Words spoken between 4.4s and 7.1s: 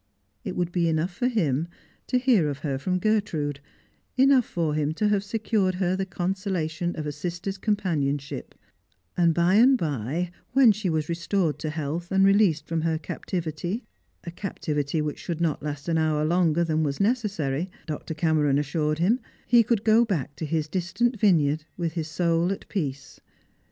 for him to have secured her the consolation of